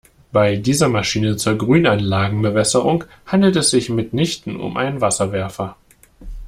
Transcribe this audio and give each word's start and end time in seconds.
Bei 0.31 0.55
dieser 0.55 0.89
Maschine 0.89 1.37
zur 1.37 1.59
Grünanlagenbewässerung 1.59 3.03
handelt 3.27 3.55
es 3.55 3.69
sich 3.69 3.91
mitnichten 3.91 4.59
um 4.59 4.75
einen 4.75 4.99
Wasserwerfer. 4.99 5.77